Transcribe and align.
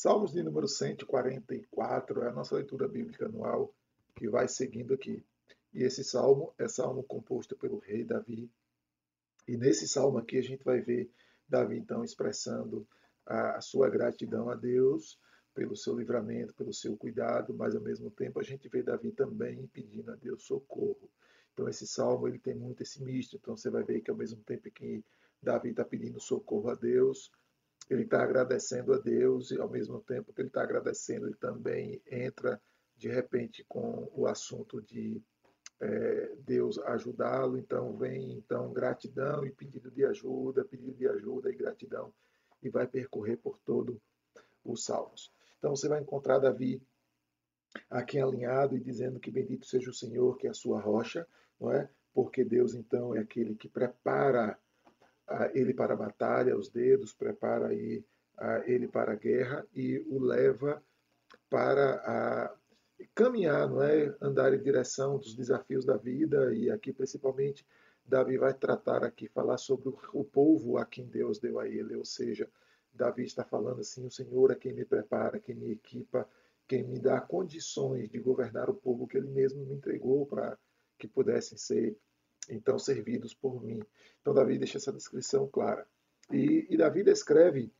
Salmos 0.00 0.30
de 0.30 0.44
número 0.44 0.68
144 0.68 2.22
é 2.22 2.28
a 2.28 2.32
nossa 2.32 2.54
leitura 2.54 2.86
bíblica 2.86 3.26
anual 3.26 3.74
que 4.14 4.28
vai 4.28 4.46
seguindo 4.46 4.94
aqui. 4.94 5.26
E 5.74 5.82
esse 5.82 6.04
salmo 6.04 6.54
é 6.56 6.68
salmo 6.68 7.02
composto 7.02 7.56
pelo 7.56 7.80
rei 7.80 8.04
Davi. 8.04 8.48
E 9.48 9.56
nesse 9.56 9.88
salmo 9.88 10.16
aqui 10.16 10.38
a 10.38 10.40
gente 10.40 10.62
vai 10.62 10.80
ver 10.80 11.10
Davi 11.48 11.76
então 11.76 12.04
expressando 12.04 12.86
a, 13.26 13.60
sua 13.60 13.90
gratidão 13.90 14.48
a 14.48 14.54
Deus 14.54 15.18
pelo 15.52 15.74
seu 15.74 15.98
livramento, 15.98 16.54
pelo 16.54 16.72
seu 16.72 16.96
cuidado, 16.96 17.52
mas 17.52 17.74
ao 17.74 17.82
mesmo 17.82 18.08
tempo 18.08 18.38
a 18.38 18.44
gente 18.44 18.68
vê 18.68 18.84
Davi 18.84 19.10
também 19.10 19.66
pedindo 19.66 20.12
a 20.12 20.14
Deus 20.14 20.44
socorro. 20.44 21.10
Então 21.52 21.68
esse 21.68 21.88
salmo 21.88 22.28
ele 22.28 22.38
tem 22.38 22.54
muito 22.54 22.84
esse 22.84 23.02
misto. 23.02 23.36
Então 23.36 23.56
você 23.56 23.68
vai 23.68 23.82
ver 23.82 24.00
que 24.00 24.12
ao 24.12 24.16
mesmo 24.16 24.44
tempo 24.44 24.70
que 24.70 25.04
Davi 25.42 25.70
está 25.70 25.84
pedindo 25.84 26.20
socorro 26.20 26.70
a 26.70 26.76
Deus, 26.76 27.32
ele 27.88 28.02
está 28.02 28.22
agradecendo 28.22 28.92
a 28.92 28.98
Deus 28.98 29.50
e 29.50 29.58
ao 29.58 29.68
mesmo 29.68 30.00
tempo 30.00 30.32
que 30.32 30.40
ele 30.40 30.48
está 30.48 30.62
agradecendo, 30.62 31.26
ele 31.26 31.36
também 31.36 32.02
entra 32.10 32.60
de 32.96 33.08
repente 33.08 33.64
com 33.68 34.10
o 34.12 34.26
assunto 34.26 34.82
de 34.82 35.22
é, 35.80 36.34
Deus 36.44 36.78
ajudá-lo. 36.80 37.56
Então 37.58 37.96
vem 37.96 38.32
então 38.32 38.72
gratidão 38.72 39.44
e 39.46 39.50
pedido 39.50 39.90
de 39.90 40.04
ajuda, 40.04 40.64
pedido 40.64 40.94
de 40.94 41.08
ajuda 41.08 41.50
e 41.50 41.56
gratidão 41.56 42.12
e 42.62 42.68
vai 42.68 42.86
percorrer 42.86 43.36
por 43.36 43.58
todo 43.64 44.00
os 44.64 44.84
salmos. 44.84 45.32
Então 45.58 45.74
você 45.74 45.88
vai 45.88 46.00
encontrar 46.00 46.38
Davi 46.38 46.82
aqui 47.88 48.18
alinhado 48.18 48.76
e 48.76 48.80
dizendo 48.80 49.20
que 49.20 49.30
bendito 49.30 49.66
seja 49.66 49.90
o 49.90 49.94
Senhor, 49.94 50.36
que 50.36 50.46
é 50.46 50.50
a 50.50 50.54
sua 50.54 50.80
rocha, 50.80 51.26
não 51.60 51.72
é? 51.72 51.88
Porque 52.12 52.44
Deus 52.44 52.74
então 52.74 53.14
é 53.14 53.20
aquele 53.20 53.54
que 53.54 53.68
prepara 53.68 54.58
ele 55.54 55.74
para 55.74 55.94
a 55.94 55.96
batalha, 55.96 56.56
os 56.56 56.68
dedos, 56.68 57.12
prepara 57.12 57.68
aí, 57.68 58.04
ele 58.66 58.86
para 58.86 59.12
a 59.12 59.16
guerra 59.16 59.66
e 59.74 59.98
o 60.08 60.18
leva 60.18 60.82
para 61.50 61.94
a, 61.96 62.54
caminhar, 63.14 63.68
não 63.68 63.82
é? 63.82 64.14
andar 64.20 64.54
em 64.54 64.62
direção 64.62 65.18
dos 65.18 65.34
desafios 65.34 65.84
da 65.84 65.96
vida 65.96 66.54
e 66.54 66.70
aqui 66.70 66.92
principalmente 66.92 67.66
Davi 68.08 68.38
vai 68.38 68.54
tratar 68.54 69.04
aqui, 69.04 69.28
falar 69.28 69.58
sobre 69.58 69.92
o 70.14 70.24
povo 70.24 70.78
a 70.78 70.86
quem 70.86 71.06
Deus 71.06 71.38
deu 71.38 71.60
a 71.60 71.68
ele, 71.68 71.94
ou 71.94 72.06
seja, 72.06 72.48
Davi 72.92 73.24
está 73.24 73.44
falando 73.44 73.80
assim, 73.80 74.06
o 74.06 74.10
Senhor 74.10 74.50
é 74.50 74.54
quem 74.54 74.72
me 74.72 74.84
prepara, 74.84 75.38
quem 75.38 75.54
me 75.54 75.70
equipa, 75.70 76.26
quem 76.66 76.82
me 76.82 76.98
dá 76.98 77.20
condições 77.20 78.08
de 78.08 78.18
governar 78.18 78.70
o 78.70 78.74
povo 78.74 79.06
que 79.06 79.18
ele 79.18 79.28
mesmo 79.28 79.64
me 79.66 79.74
entregou 79.74 80.26
para 80.26 80.58
que 80.98 81.06
pudessem 81.06 81.58
ser 81.58 81.96
então 82.48 82.78
servidos 82.78 83.34
por 83.34 83.62
mim. 83.62 83.82
Então 84.20 84.34
Davi 84.34 84.58
deixa 84.58 84.78
essa 84.78 84.92
descrição 84.92 85.46
clara. 85.46 85.86
E, 86.30 86.66
e 86.70 86.76
Davi 86.76 87.02
descreve 87.02 87.72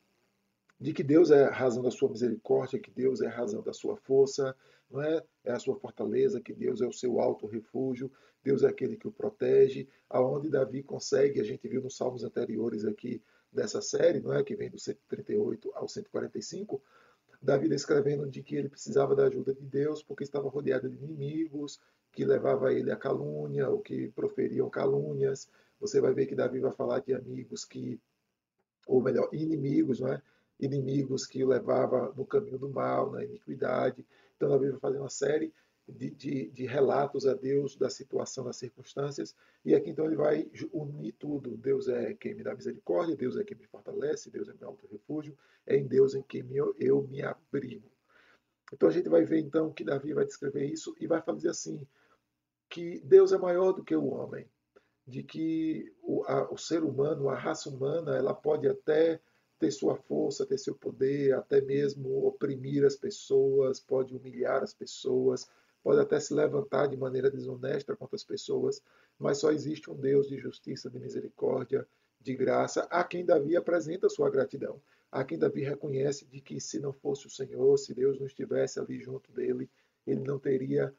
de 0.80 0.92
que 0.92 1.02
Deus 1.02 1.30
é 1.30 1.44
a 1.44 1.52
razão 1.52 1.82
da 1.82 1.90
sua 1.90 2.08
misericórdia, 2.08 2.78
que 2.78 2.90
Deus 2.90 3.20
é 3.20 3.26
a 3.26 3.34
razão 3.34 3.62
da 3.62 3.72
sua 3.72 3.96
força, 3.96 4.54
não 4.90 5.02
é? 5.02 5.22
É 5.44 5.52
a 5.52 5.58
sua 5.58 5.76
fortaleza, 5.76 6.40
que 6.40 6.52
Deus 6.52 6.80
é 6.80 6.86
o 6.86 6.92
seu 6.92 7.20
alto 7.20 7.46
refúgio, 7.46 8.10
Deus 8.42 8.62
é 8.62 8.68
aquele 8.68 8.96
que 8.96 9.08
o 9.08 9.12
protege, 9.12 9.88
aonde 10.08 10.48
Davi 10.48 10.82
consegue, 10.82 11.40
a 11.40 11.44
gente 11.44 11.66
viu 11.68 11.82
nos 11.82 11.96
salmos 11.96 12.22
anteriores 12.22 12.84
aqui 12.84 13.22
dessa 13.52 13.80
série, 13.80 14.20
não 14.20 14.32
é, 14.32 14.42
que 14.42 14.54
vem 14.54 14.70
do 14.70 14.78
138 14.78 15.70
ao 15.74 15.88
145, 15.88 16.80
Davi 17.40 17.68
descrevendo 17.68 18.28
de 18.28 18.42
que 18.42 18.56
ele 18.56 18.68
precisava 18.68 19.14
da 19.14 19.26
ajuda 19.26 19.54
de 19.54 19.64
Deus 19.64 20.02
porque 20.02 20.24
estava 20.24 20.48
rodeado 20.48 20.88
de 20.88 20.96
inimigos, 20.96 21.80
que 22.18 22.24
levava 22.24 22.72
ele 22.72 22.90
à 22.90 22.96
calúnia, 22.96 23.68
ou 23.68 23.78
que 23.78 24.08
proferiam 24.08 24.68
calúnias. 24.68 25.48
Você 25.78 26.00
vai 26.00 26.12
ver 26.12 26.26
que 26.26 26.34
Davi 26.34 26.58
vai 26.58 26.72
falar 26.72 26.98
de 26.98 27.14
amigos 27.14 27.64
que, 27.64 28.00
ou 28.88 29.00
melhor, 29.00 29.28
inimigos, 29.32 30.00
não 30.00 30.08
é? 30.08 30.20
Inimigos 30.58 31.24
que 31.24 31.44
o 31.44 31.46
levava 31.46 32.12
no 32.16 32.26
caminho 32.26 32.58
do 32.58 32.68
mal, 32.68 33.12
na 33.12 33.22
iniquidade. 33.22 34.04
Então 34.36 34.48
Davi 34.48 34.68
vai 34.68 34.80
fazer 34.80 34.98
uma 34.98 35.08
série 35.08 35.54
de, 35.86 36.10
de, 36.10 36.50
de, 36.50 36.66
relatos 36.66 37.24
a 37.24 37.34
Deus 37.34 37.76
da 37.76 37.88
situação, 37.88 38.42
das 38.42 38.56
circunstâncias, 38.56 39.36
e 39.64 39.72
aqui 39.72 39.90
então 39.90 40.04
ele 40.04 40.16
vai 40.16 40.50
unir 40.72 41.12
tudo. 41.12 41.56
Deus 41.56 41.86
é 41.86 42.14
quem 42.14 42.34
me 42.34 42.42
dá 42.42 42.52
misericórdia, 42.52 43.14
Deus 43.14 43.36
é 43.36 43.44
quem 43.44 43.56
me 43.56 43.66
fortalece, 43.66 44.28
Deus 44.28 44.48
é 44.48 44.54
meu 44.58 44.70
alto 44.70 44.88
refúgio, 44.90 45.38
é 45.64 45.76
em 45.76 45.86
Deus 45.86 46.16
em 46.16 46.22
quem 46.22 46.44
eu, 46.50 46.74
eu 46.80 47.00
me 47.00 47.22
abrigo. 47.22 47.88
Então 48.72 48.88
a 48.88 48.92
gente 48.92 49.08
vai 49.08 49.24
ver 49.24 49.38
então 49.38 49.72
que 49.72 49.84
Davi 49.84 50.12
vai 50.12 50.24
descrever 50.24 50.66
isso 50.66 50.96
e 50.98 51.06
vai 51.06 51.22
fazer 51.22 51.50
assim: 51.50 51.86
que 52.68 53.00
Deus 53.00 53.32
é 53.32 53.38
maior 53.38 53.72
do 53.72 53.84
que 53.84 53.96
o 53.96 54.06
homem, 54.06 54.46
de 55.06 55.22
que 55.22 55.92
o, 56.02 56.22
a, 56.24 56.52
o 56.52 56.58
ser 56.58 56.84
humano, 56.84 57.28
a 57.28 57.34
raça 57.34 57.70
humana, 57.70 58.16
ela 58.16 58.34
pode 58.34 58.68
até 58.68 59.20
ter 59.58 59.70
sua 59.70 59.96
força, 59.96 60.46
ter 60.46 60.58
seu 60.58 60.74
poder, 60.74 61.34
até 61.34 61.60
mesmo 61.60 62.26
oprimir 62.26 62.84
as 62.84 62.94
pessoas, 62.94 63.80
pode 63.80 64.14
humilhar 64.14 64.62
as 64.62 64.72
pessoas, 64.72 65.48
pode 65.82 66.00
até 66.00 66.20
se 66.20 66.32
levantar 66.34 66.86
de 66.86 66.96
maneira 66.96 67.30
desonesta 67.30 67.96
contra 67.96 68.16
as 68.16 68.24
pessoas, 68.24 68.82
mas 69.18 69.38
só 69.38 69.50
existe 69.50 69.90
um 69.90 69.96
Deus 69.96 70.28
de 70.28 70.38
justiça, 70.38 70.90
de 70.90 70.98
misericórdia, 70.98 71.86
de 72.20 72.34
graça, 72.34 72.82
a 72.90 73.02
quem 73.02 73.24
Davi 73.24 73.56
apresenta 73.56 74.08
sua 74.08 74.30
gratidão, 74.30 74.80
a 75.10 75.24
quem 75.24 75.38
Davi 75.38 75.62
reconhece 75.62 76.26
de 76.26 76.40
que 76.40 76.60
se 76.60 76.78
não 76.78 76.92
fosse 76.92 77.26
o 77.26 77.30
Senhor, 77.30 77.76
se 77.78 77.94
Deus 77.94 78.18
não 78.18 78.26
estivesse 78.26 78.78
ali 78.78 79.00
junto 79.00 79.32
dele, 79.32 79.68
ele 80.06 80.20
não 80.20 80.38
teria 80.38 80.94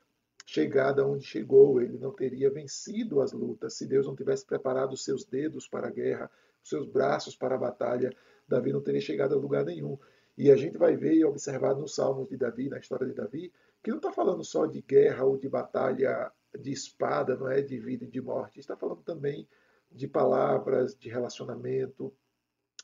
chegado 0.49 0.99
aonde 1.01 1.25
chegou, 1.25 1.79
ele 1.79 1.97
não 1.99 2.11
teria 2.11 2.49
vencido 2.49 3.21
as 3.21 3.31
lutas. 3.31 3.75
Se 3.75 3.85
Deus 3.85 4.07
não 4.07 4.15
tivesse 4.15 4.43
preparado 4.43 4.97
seus 4.97 5.23
dedos 5.23 5.67
para 5.67 5.87
a 5.87 5.91
guerra, 5.91 6.29
seus 6.63 6.87
braços 6.87 7.35
para 7.35 7.53
a 7.53 7.57
batalha, 7.57 8.11
Davi 8.47 8.73
não 8.73 8.81
teria 8.81 8.99
chegado 8.99 9.35
a 9.35 9.37
lugar 9.37 9.63
nenhum. 9.63 9.97
E 10.35 10.49
a 10.49 10.55
gente 10.55 10.75
vai 10.75 10.95
ver 10.95 11.13
e 11.13 11.23
observar 11.23 11.75
nos 11.75 11.93
Salmos 11.93 12.29
de 12.29 12.35
Davi, 12.35 12.67
na 12.67 12.79
história 12.79 13.05
de 13.05 13.13
Davi, 13.13 13.53
que 13.83 13.91
não 13.91 13.97
está 13.97 14.11
falando 14.11 14.43
só 14.43 14.65
de 14.65 14.81
guerra 14.81 15.23
ou 15.23 15.37
de 15.37 15.47
batalha 15.47 16.31
de 16.57 16.71
espada, 16.71 17.35
não 17.35 17.47
é 17.47 17.61
de 17.61 17.77
vida 17.77 18.05
e 18.05 18.09
de 18.09 18.19
morte, 18.19 18.59
está 18.59 18.75
falando 18.75 19.03
também 19.03 19.47
de 19.91 20.07
palavras, 20.07 20.95
de 20.95 21.09
relacionamento, 21.09 22.11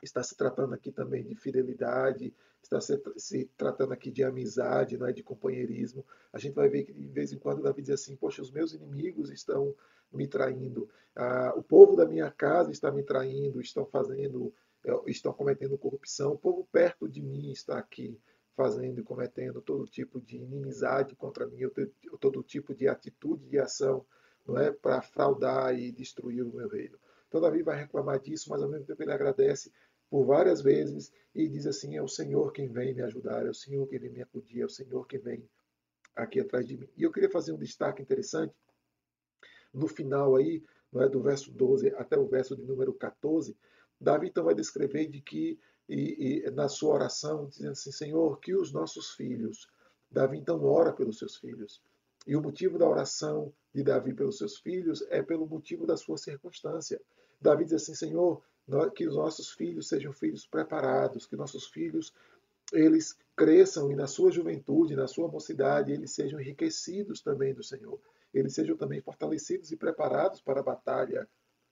está 0.02 0.22
se 0.24 0.36
tratando 0.36 0.74
aqui 0.74 0.92
também 0.92 1.24
de 1.24 1.36
fidelidade, 1.36 2.34
está 2.62 2.82
se, 2.82 3.02
se, 3.18 3.46
tratando 3.58 3.94
aqui 3.94 4.12
de 4.12 4.24
amizade, 4.24 4.98
não 4.98 5.08
é 5.08 5.14
de 5.14 5.24
companheirismo. 5.24 6.06
A 6.34 6.40
gente 6.40 6.54
vai 6.54 6.70
ver 6.70 6.84
que 6.84 6.94
de 6.94 7.08
vez 7.08 7.32
em 7.32 7.38
quando 7.38 7.62
Davi 7.62 7.82
diz 7.82 7.92
assim: 7.92 8.16
Poxa, 8.16 8.42
os 8.42 8.52
meus 8.52 8.74
inimigos 8.74 9.32
estão 9.32 9.76
me 10.12 10.28
traindo, 10.28 10.90
ah, 11.16 11.54
o 11.56 11.64
povo 11.64 11.96
da 11.96 12.06
minha 12.06 12.32
casa 12.32 12.72
está 12.72 12.92
me 12.92 13.04
traindo, 13.04 13.60
estão 13.60 13.86
fazendo, 13.86 14.54
é, 14.84 14.94
estão 15.08 15.34
cometendo 15.34 15.78
corrupção, 15.78 16.34
o 16.34 16.38
povo 16.38 16.68
perto 16.72 17.08
de 17.08 17.22
mim 17.22 17.52
está 17.52 17.78
aqui 17.78 18.20
fazendo 18.56 19.00
e 19.02 19.04
cometendo 19.04 19.62
todo 19.62 19.86
tipo 19.86 20.22
de 20.22 20.38
inimizade 20.38 21.16
contra 21.16 21.46
mim, 21.46 21.60
todo 22.20 22.42
tipo 22.42 22.74
de 22.74 22.88
atitude 22.88 23.46
de 23.50 23.60
ação, 23.60 24.06
não 24.48 24.58
é, 24.58 24.72
para 24.72 25.02
fraudar 25.02 25.78
e 25.78 25.92
destruir 25.92 26.44
o 26.44 26.56
meu 26.56 26.70
reino. 26.70 26.98
Davi 27.42 27.62
vai 27.62 27.78
reclamar 27.78 28.20
disso, 28.20 28.50
mas 28.50 28.62
ao 28.62 28.70
mesmo 28.70 28.86
tempo 28.86 29.02
ele 29.02 29.12
agradece 29.12 29.72
por 30.10 30.26
várias 30.26 30.62
vezes 30.62 31.12
e 31.34 31.48
diz 31.48 31.66
assim: 31.66 31.96
é 31.96 32.02
o 32.02 32.08
Senhor 32.08 32.52
quem 32.52 32.68
vem 32.68 32.94
me 32.94 33.02
ajudar, 33.02 33.46
é 33.46 33.50
o 33.50 33.54
Senhor 33.54 33.88
quem 33.88 34.00
vem 34.00 34.12
me 34.12 34.22
acudir, 34.22 34.62
é 34.62 34.66
o 34.66 34.70
Senhor 34.70 35.06
quem 35.08 35.20
vem 35.20 35.50
aqui 36.16 36.40
atrás 36.40 36.66
de 36.66 36.78
mim. 36.78 36.90
E 36.96 37.04
eu 37.04 37.12
queria 37.12 37.30
fazer 37.30 37.52
um 37.52 37.58
destaque 37.58 38.02
interessante 38.02 38.54
no 39.74 39.88
final 39.88 40.36
aí, 40.36 40.64
não 40.92 41.02
é, 41.02 41.10
do 41.10 41.22
verso 41.22 41.52
12 41.52 41.90
até 41.96 42.18
o 42.18 42.26
verso 42.26 42.56
de 42.56 42.64
número 42.64 42.94
14. 42.94 43.56
Davi 44.00 44.28
então 44.28 44.46
vai 44.46 44.56
descrever 44.56 45.08
de 45.08 45.22
que 45.22 45.60
e, 45.88 46.44
e, 46.46 46.52
na 46.52 46.68
sua 46.68 46.96
oração, 46.96 47.48
dizendo 47.48 47.72
assim: 47.72 47.92
Senhor, 47.92 48.40
que 48.40 48.56
os 48.56 48.72
nossos 48.72 49.12
filhos. 49.12 49.68
Davi 50.10 50.38
então 50.38 50.64
ora 50.64 50.94
pelos 50.94 51.18
seus 51.18 51.36
filhos. 51.36 51.82
E 52.26 52.36
o 52.36 52.42
motivo 52.42 52.78
da 52.78 52.88
oração 52.88 53.54
de 53.74 53.84
Davi 53.84 54.14
pelos 54.14 54.38
seus 54.38 54.58
filhos 54.58 55.06
é 55.10 55.22
pelo 55.22 55.46
motivo 55.46 55.86
da 55.86 55.98
sua 55.98 56.18
circunstância. 56.18 57.02
Davi 57.42 57.66
diz 57.66 57.74
assim: 57.74 57.96
Senhor, 57.96 58.42
que 58.96 59.08
os 59.08 59.16
nossos 59.16 59.52
filhos 59.52 59.88
sejam 59.88 60.12
filhos 60.12 60.48
preparados, 60.48 61.26
que 61.26 61.36
nossos 61.36 61.68
filhos 61.68 62.14
eles 62.74 63.18
cresçam 63.36 63.92
e 63.92 63.96
na 63.96 64.08
sua 64.08 64.32
juventude, 64.32 64.96
na 64.96 65.08
sua 65.08 65.28
mocidade, 65.28 65.92
eles 65.92 66.12
sejam 66.12 66.40
enriquecidos 66.40 67.22
também 67.22 67.54
do 67.54 67.64
Senhor. 67.64 68.00
Eles 68.34 68.54
sejam 68.54 68.76
também 68.76 69.02
fortalecidos 69.02 69.72
e 69.72 69.78
preparados 69.78 70.42
para 70.42 70.62
a 70.62 70.64
batalha 70.64 71.28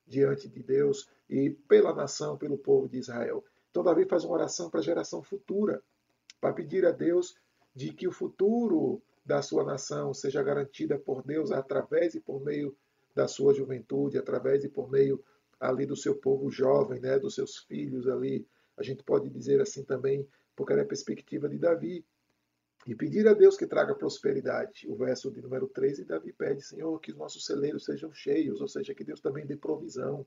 diante 0.06 0.48
de 0.48 0.62
Deus 0.62 1.08
e 1.30 1.50
pela 1.50 1.94
nação, 1.94 2.38
pelo 2.38 2.58
povo 2.58 2.88
de 2.88 2.98
Israel. 2.98 3.44
Então, 3.70 3.84
Davi 3.84 4.06
faz 4.06 4.24
uma 4.24 4.36
oração 4.36 4.70
para 4.70 4.82
a 4.82 4.84
geração 4.84 5.24
futura, 5.24 5.82
para 6.40 6.54
pedir 6.54 6.86
a 6.86 6.92
Deus 6.92 7.36
de 7.74 7.92
que 7.92 8.08
o 8.08 8.12
futuro 8.12 9.02
da 9.26 9.42
sua 9.42 9.64
nação 9.64 10.14
seja 10.14 10.44
garantida 10.44 11.00
por 11.00 11.24
Deus 11.24 11.52
através 11.52 12.14
e 12.14 12.20
por 12.20 12.44
meio 12.44 12.76
da 13.16 13.28
sua 13.28 13.54
juventude, 13.54 14.18
através 14.18 14.64
e 14.64 14.70
por 14.70 14.90
meio 14.92 15.24
ali 15.70 15.86
do 15.86 15.96
seu 15.96 16.16
povo 16.16 16.52
jovem, 16.52 17.00
né, 17.00 17.18
dos 17.18 17.36
seus 17.36 17.58
filhos 17.58 18.08
ali. 18.08 18.48
A 18.78 18.84
gente 18.84 19.04
pode 19.04 19.30
dizer 19.30 19.62
assim 19.62 19.84
também, 19.84 20.28
porque 20.56 20.74
é 20.74 20.82
a 20.82 20.86
perspectiva 20.86 21.48
de 21.48 21.58
Davi. 21.58 22.06
E 22.86 22.94
pedir 22.94 23.26
a 23.28 23.34
Deus 23.34 23.56
que 23.56 23.66
traga 23.66 23.96
prosperidade. 23.96 24.86
O 24.90 24.96
verso 24.96 25.32
de 25.32 25.42
número 25.42 25.68
13, 25.68 26.04
Davi 26.04 26.34
pede, 26.34 26.62
Senhor, 26.62 27.00
que 27.00 27.12
os 27.12 27.18
nossos 27.18 27.46
celeiros 27.46 27.86
sejam 27.86 28.12
cheios, 28.14 28.60
ou 28.60 28.68
seja, 28.68 28.94
que 28.94 29.06
Deus 29.06 29.22
também 29.22 29.46
dê 29.46 29.56
provisão. 29.56 30.26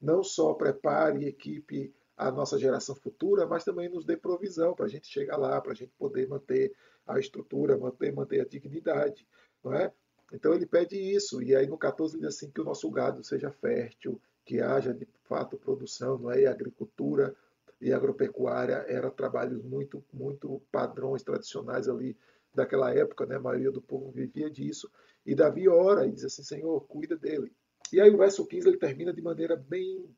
Não 0.00 0.22
só 0.22 0.54
prepare 0.54 1.24
e 1.24 1.28
equipe 1.28 1.92
a 2.16 2.30
nossa 2.32 2.58
geração 2.58 2.96
futura, 2.96 3.46
mas 3.46 3.64
também 3.64 3.88
nos 3.88 4.06
dê 4.06 4.16
provisão 4.16 4.74
para 4.74 4.86
a 4.86 4.88
gente 4.88 5.06
chegar 5.06 5.36
lá, 5.36 5.60
para 5.60 5.72
a 5.72 5.74
gente 5.74 5.92
poder 5.98 6.26
manter 6.26 6.72
a 7.06 7.18
estrutura, 7.18 7.76
manter, 7.76 8.12
manter 8.12 8.40
a 8.40 8.44
dignidade. 8.44 9.26
Não 9.62 9.74
é? 9.74 9.92
Então 10.32 10.54
ele 10.54 10.66
pede 10.66 10.96
isso, 10.96 11.42
e 11.42 11.54
aí 11.54 11.66
no 11.66 11.78
14 11.78 12.16
ele 12.16 12.26
diz 12.26 12.36
assim, 12.36 12.50
que 12.50 12.60
o 12.60 12.64
nosso 12.64 12.90
gado 12.90 13.22
seja 13.22 13.50
fértil, 13.50 14.20
que 14.48 14.62
haja 14.62 14.94
de 14.94 15.06
fato 15.24 15.58
produção, 15.58 16.18
não 16.18 16.30
é? 16.30 16.40
E 16.40 16.46
agricultura 16.46 17.36
e 17.78 17.92
agropecuária 17.92 18.82
eram 18.88 19.10
trabalhos 19.10 19.62
muito, 19.62 20.02
muito 20.10 20.62
padrões 20.72 21.22
tradicionais 21.22 21.86
ali 21.86 22.16
daquela 22.54 22.90
época, 22.94 23.26
né? 23.26 23.36
A 23.36 23.40
maioria 23.40 23.70
do 23.70 23.82
povo 23.82 24.10
vivia 24.10 24.50
disso. 24.50 24.90
E 25.26 25.34
Davi 25.34 25.68
ora 25.68 26.06
e 26.06 26.12
diz 26.12 26.24
assim, 26.24 26.42
Senhor, 26.42 26.80
cuida 26.88 27.14
dele. 27.14 27.52
E 27.92 28.00
aí 28.00 28.10
o 28.10 28.16
verso 28.16 28.46
15 28.46 28.68
ele 28.68 28.78
termina 28.78 29.12
de 29.12 29.20
maneira 29.20 29.54
bem 29.54 30.08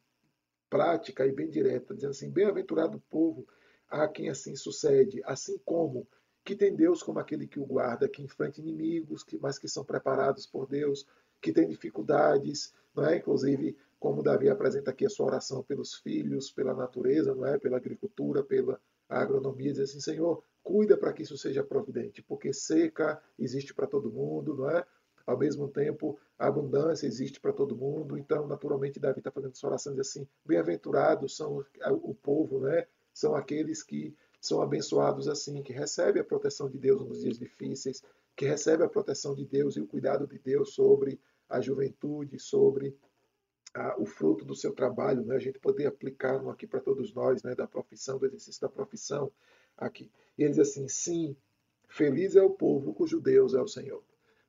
prática 0.70 1.26
e 1.26 1.32
bem 1.32 1.50
direta, 1.50 1.92
dizendo 1.92 2.12
assim, 2.12 2.30
bem-aventurado 2.30 2.98
o 2.98 3.02
povo 3.10 3.44
a 3.88 4.06
quem 4.06 4.28
assim 4.28 4.54
sucede, 4.54 5.20
assim 5.24 5.58
como 5.64 6.06
que 6.44 6.54
tem 6.54 6.76
Deus 6.76 7.02
como 7.02 7.18
aquele 7.18 7.48
que 7.48 7.58
o 7.58 7.66
guarda, 7.66 8.08
que 8.08 8.22
enfrenta 8.22 8.60
inimigos, 8.60 9.24
que, 9.24 9.36
mas 9.38 9.58
que 9.58 9.68
são 9.68 9.84
preparados 9.84 10.46
por 10.46 10.68
Deus, 10.68 11.04
que 11.40 11.52
tem 11.52 11.66
dificuldades, 11.66 12.72
não 12.94 13.04
é? 13.06 13.16
Inclusive, 13.16 13.76
como 14.00 14.22
Davi 14.22 14.48
apresenta 14.48 14.90
aqui 14.90 15.04
a 15.04 15.10
sua 15.10 15.26
oração 15.26 15.62
pelos 15.62 15.94
filhos, 15.94 16.50
pela 16.50 16.72
natureza, 16.74 17.34
não 17.34 17.44
é? 17.44 17.58
Pela 17.58 17.76
agricultura, 17.76 18.42
pela 18.42 18.80
agronomia, 19.06 19.72
diz 19.72 19.90
assim, 19.90 20.00
Senhor, 20.00 20.42
cuida 20.62 20.96
para 20.96 21.12
que 21.12 21.22
isso 21.22 21.36
seja 21.36 21.62
providente, 21.62 22.22
porque 22.22 22.52
seca 22.52 23.22
existe 23.38 23.74
para 23.74 23.86
todo 23.86 24.10
mundo, 24.10 24.56
não 24.56 24.70
é? 24.70 24.86
Ao 25.26 25.36
mesmo 25.36 25.68
tempo, 25.68 26.18
a 26.38 26.46
abundância 26.46 27.06
existe 27.06 27.38
para 27.38 27.52
todo 27.52 27.76
mundo, 27.76 28.16
então, 28.16 28.46
naturalmente, 28.46 28.98
Davi 28.98 29.20
está 29.20 29.30
fazendo 29.30 29.52
essa 29.52 29.66
oração, 29.66 29.92
diz 29.94 30.08
assim, 30.08 30.26
bem-aventurados 30.46 31.36
são 31.36 31.62
o 32.02 32.14
povo, 32.14 32.60
né? 32.60 32.86
São 33.12 33.34
aqueles 33.34 33.82
que 33.82 34.16
são 34.40 34.62
abençoados 34.62 35.28
assim, 35.28 35.62
que 35.62 35.74
recebem 35.74 36.22
a 36.22 36.24
proteção 36.24 36.70
de 36.70 36.78
Deus 36.78 37.06
nos 37.06 37.20
dias 37.20 37.38
difíceis, 37.38 38.02
que 38.34 38.46
recebem 38.46 38.86
a 38.86 38.88
proteção 38.88 39.34
de 39.34 39.44
Deus 39.44 39.76
e 39.76 39.80
o 39.80 39.86
cuidado 39.86 40.26
de 40.26 40.38
Deus 40.38 40.72
sobre 40.72 41.20
a 41.48 41.60
juventude, 41.60 42.38
sobre 42.38 42.96
o 43.98 44.04
fruto 44.04 44.44
do 44.44 44.54
seu 44.54 44.72
trabalho, 44.72 45.24
né? 45.24 45.36
a 45.36 45.40
gente 45.40 45.58
poder 45.58 45.86
aplicar 45.86 46.36
aqui 46.48 46.66
para 46.66 46.80
todos 46.80 47.12
nós, 47.14 47.42
né? 47.42 47.54
da 47.54 47.66
profissão, 47.66 48.18
do 48.18 48.26
exercício 48.26 48.60
da 48.60 48.68
profissão 48.68 49.30
aqui. 49.76 50.10
E 50.36 50.42
ele 50.42 50.50
diz 50.50 50.58
assim, 50.60 50.88
sim, 50.88 51.36
feliz 51.88 52.34
é 52.36 52.42
o 52.42 52.50
povo 52.50 52.92
cujo 52.92 53.20
Deus 53.20 53.54
é 53.54 53.60
o 53.60 53.68
Senhor. 53.68 54.02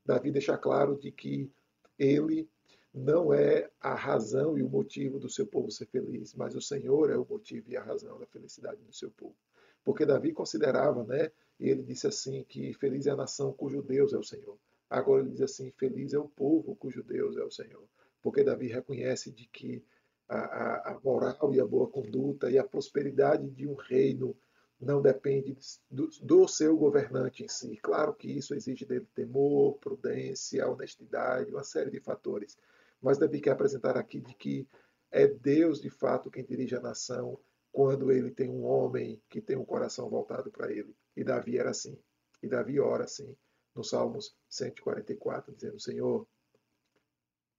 Davi 0.06 0.32
deixa 0.32 0.58
claro 0.58 0.98
de 0.98 1.12
que 1.12 1.52
ele 1.98 2.50
não 2.94 3.34
é 3.34 3.70
a 3.80 3.94
razão 3.94 4.58
e 4.58 4.64
o 4.64 4.70
motivo 4.70 5.20
do 5.20 5.30
seu 5.30 5.46
povo 5.46 5.72
ser 5.72 5.86
feliz, 5.86 6.34
mas 6.34 6.56
o 6.56 6.62
Senhor 6.62 7.10
é 7.10 7.18
o 7.18 7.26
motivo 7.26 7.70
e 7.70 7.78
a 7.78 7.84
razão 7.84 8.20
da 8.20 8.26
felicidade 8.26 8.82
do 8.82 8.94
seu 8.94 9.12
povo. 9.12 9.36
Porque 9.84 10.06
Davi 10.06 10.34
considerava, 10.34 11.04
né? 11.04 11.32
Ele 11.60 11.84
disse 11.84 12.08
assim 12.08 12.44
que 12.44 12.74
feliz 12.74 13.08
é 13.08 13.12
a 13.12 13.16
nação 13.16 13.54
cujo 13.54 13.82
Deus 13.82 14.14
é 14.14 14.18
o 14.18 14.24
Senhor. 14.24 14.58
Agora 14.90 15.22
ele 15.22 15.32
diz 15.32 15.42
assim, 15.42 15.72
feliz 15.72 16.14
é 16.14 16.20
o 16.20 16.28
povo 16.28 16.76
cujo 16.76 17.02
Deus 17.04 17.38
é 17.38 17.44
o 17.44 17.52
Senhor. 17.52 17.88
Porque 18.22 18.44
Davi 18.44 18.68
reconhece 18.68 19.32
de 19.32 19.48
que 19.48 19.84
a, 20.28 20.92
a, 20.92 21.00
moral 21.04 21.54
e 21.54 21.60
a 21.60 21.66
boa 21.66 21.90
conduta 21.90 22.50
e 22.50 22.58
a 22.58 22.64
prosperidade 22.64 23.50
de 23.50 23.68
um 23.68 23.76
reino 23.76 24.36
não 24.80 25.02
depende 25.02 25.56
do, 25.90 26.10
do, 26.24 26.48
seu 26.48 26.76
governante 26.78 27.44
em 27.44 27.48
si. 27.48 27.78
Claro 27.78 28.14
que 28.14 28.32
isso 28.32 28.56
exige 28.56 28.86
dele 28.86 29.08
temor, 29.14 29.78
prudência, 29.78 30.68
honestidade, 30.68 31.52
uma 31.52 31.64
série 31.64 31.92
de 31.92 32.00
fatores. 32.00 32.58
Mas 33.02 33.18
Davi 33.18 33.42
quer 33.42 33.52
apresentar 33.52 33.98
aqui 33.98 34.20
de 34.20 34.34
que 34.34 34.68
é 35.12 35.28
Deus 35.28 35.82
de 35.82 35.90
fato 35.90 36.32
quem 36.32 36.46
dirige 36.46 36.76
a 36.76 36.82
nação, 36.82 37.38
quando 37.72 38.12
ele 38.12 38.32
tem 38.32 38.50
um 38.50 38.64
homem 38.64 39.22
que 39.30 39.42
tem 39.42 39.58
um 39.58 39.66
coração 39.66 40.10
voltado 40.10 40.50
para 40.50 40.72
ele. 40.72 40.96
E 41.16 41.24
Davi 41.24 41.58
era 41.58 41.70
assim. 41.72 41.98
E 42.42 42.48
Davi 42.48 42.80
ora 42.80 43.04
assim, 43.04 43.36
no 43.76 43.84
Salmos 43.84 44.36
144, 44.50 45.54
dizendo: 45.54 45.80
Senhor, 45.80 46.28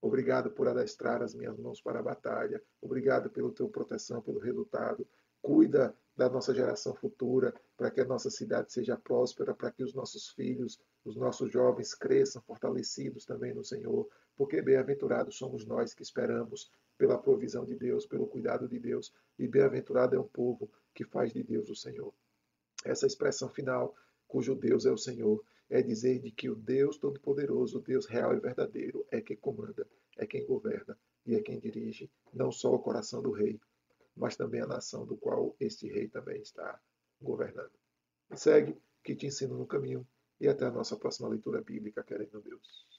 obrigado 0.03 0.51
por 0.51 0.67
adestrar 0.67 1.23
as 1.23 1.33
minhas 1.33 1.57
mãos 1.57 1.79
para 1.81 1.99
a 1.99 2.03
batalha, 2.03 2.61
obrigado 2.81 3.29
pela 3.29 3.49
tua 3.53 3.69
proteção, 3.69 4.21
pelo 4.21 4.37
resultado. 4.37 5.07
Cuida 5.41 5.95
da 6.15 6.29
nossa 6.29 6.53
geração 6.53 6.93
futura, 6.93 7.53
para 7.77 7.89
que 7.89 8.01
a 8.01 8.05
nossa 8.05 8.29
cidade 8.29 8.73
seja 8.73 8.97
próspera, 8.97 9.53
para 9.53 9.71
que 9.71 9.81
os 9.81 9.93
nossos 9.93 10.27
filhos, 10.31 10.77
os 11.05 11.15
nossos 11.15 11.49
jovens 11.49 11.95
cresçam 11.95 12.41
fortalecidos 12.41 13.25
também 13.25 13.53
no 13.53 13.63
Senhor, 13.63 14.05
porque 14.35 14.61
bem-aventurados 14.61 15.37
somos 15.37 15.65
nós 15.65 15.93
que 15.93 16.03
esperamos 16.03 16.69
pela 16.97 17.17
provisão 17.17 17.63
de 17.63 17.75
Deus, 17.75 18.05
pelo 18.05 18.27
cuidado 18.27 18.67
de 18.67 18.79
Deus, 18.79 19.13
e 19.39 19.47
bem-aventurado 19.47 20.17
é 20.17 20.19
o 20.19 20.25
povo 20.25 20.69
que 20.93 21.05
faz 21.05 21.31
de 21.31 21.41
Deus 21.41 21.69
o 21.69 21.75
Senhor. 21.75 22.13
Essa 22.83 23.07
expressão 23.07 23.47
final, 23.47 23.95
cujo 24.27 24.53
Deus 24.53 24.85
é 24.85 24.91
o 24.91 24.97
Senhor, 24.97 25.41
é 25.69 25.81
dizer 25.81 26.19
de 26.19 26.31
que 26.31 26.49
o 26.49 26.55
Deus 26.55 26.97
Todo-Poderoso, 26.97 27.79
o 27.79 27.81
Deus 27.81 28.05
real 28.05 28.35
e 28.35 28.39
verdadeiro, 28.39 29.05
é 29.11 29.21
quem 29.21 29.37
comanda, 29.37 29.87
é 30.17 30.25
quem 30.25 30.45
governa 30.45 30.97
e 31.25 31.35
é 31.35 31.41
quem 31.41 31.59
dirige 31.59 32.09
não 32.33 32.51
só 32.51 32.73
o 32.73 32.79
coração 32.79 33.21
do 33.21 33.31
rei, 33.31 33.59
mas 34.15 34.35
também 34.35 34.61
a 34.61 34.67
nação 34.67 35.05
do 35.05 35.17
qual 35.17 35.55
este 35.59 35.87
rei 35.87 36.07
também 36.07 36.41
está 36.41 36.79
governando. 37.21 37.71
segue, 38.35 38.75
que 39.03 39.15
te 39.15 39.25
ensino 39.25 39.57
no 39.57 39.65
caminho, 39.65 40.07
e 40.39 40.47
até 40.47 40.65
a 40.65 40.71
nossa 40.71 40.97
próxima 40.97 41.29
leitura 41.29 41.61
bíblica, 41.61 42.03
querendo 42.03 42.41
Deus. 42.41 42.92